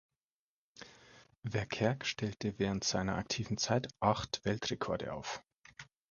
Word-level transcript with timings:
Verkerk 1.47 2.07
stellte 2.07 2.57
während 2.57 2.83
seiner 2.83 3.17
aktiven 3.19 3.59
Zeit 3.59 3.87
acht 3.99 4.43
Weltrekorde 4.45 5.13
auf. 5.13 5.43